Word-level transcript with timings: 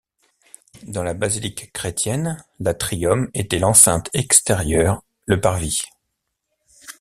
Dans 0.87 1.03
la 1.03 1.13
basilique 1.13 1.71
chrétienne, 1.73 2.43
l’atrium 2.59 3.29
était 3.35 3.59
l’enceinte 3.59 4.09
extérieure, 4.15 5.03
le 5.27 5.39
parvis. 5.39 5.83